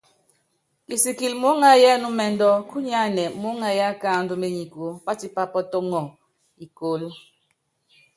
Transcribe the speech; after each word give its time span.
Muúŋayɔ 1.41 1.87
ɛnúmɛndɔ 1.95 2.47
kúnyánɛ 2.69 3.83
akáandɔ 3.91 4.33
ményiku, 4.41 4.83
pátípa 5.05 5.43
pɔtɔŋɔ. 5.53 6.01